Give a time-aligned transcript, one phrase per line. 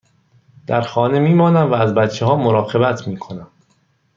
[0.67, 3.47] در خانه می مانم و از بچه ها مراقبت می کنم.